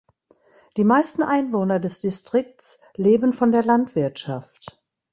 [0.77, 4.81] Die meisten Einwohner des Distrikts leben von der Landwirtschaft.